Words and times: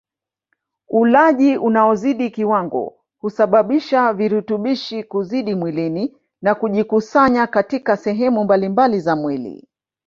Ulaji 0.89 1.57
unaozidi 1.57 2.31
kiwango 2.31 2.93
husababisha 3.17 4.13
virutubishi 4.13 5.03
kuzidi 5.03 5.55
mwilini 5.55 6.15
na 6.41 6.55
kujikusanya 6.55 7.47
katika 7.47 7.97
sehemu 7.97 8.43
mbalimbali 8.43 8.99
za 8.99 9.15
mwili 9.15 9.67